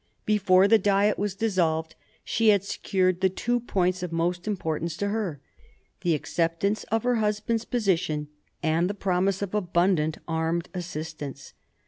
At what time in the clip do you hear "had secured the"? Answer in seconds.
2.47-3.29